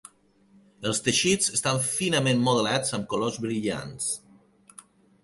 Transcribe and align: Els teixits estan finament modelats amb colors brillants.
Els 0.91 1.01
teixits 1.07 1.51
estan 1.57 1.77
finament 1.89 2.41
modelats 2.47 2.97
amb 2.99 3.07
colors 3.13 3.39
brillants. 3.45 4.09